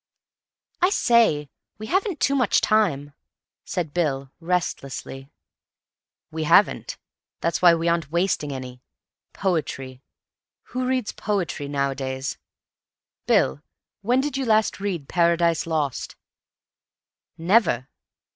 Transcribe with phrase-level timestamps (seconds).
[0.81, 1.47] "I say,
[1.77, 3.13] we haven't too much time,"
[3.63, 5.29] said Bill restlessly.
[6.31, 6.97] "We haven't.
[7.39, 8.81] That's why we aren't wasting any.
[9.31, 10.01] Poetry.
[10.73, 12.39] Who reads poetry nowadays?
[13.27, 13.61] Bill,
[14.01, 16.15] when did you last read 'Paradise Lost'?"
[17.37, 17.87] "Never."